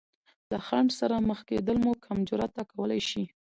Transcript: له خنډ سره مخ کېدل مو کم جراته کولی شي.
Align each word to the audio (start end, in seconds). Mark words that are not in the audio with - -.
له 0.51 0.57
خنډ 0.67 0.89
سره 0.99 1.15
مخ 1.29 1.39
کېدل 1.49 1.77
مو 1.83 1.91
کم 2.05 2.17
جراته 2.27 2.63
کولی 2.71 3.01
شي. 3.09 3.23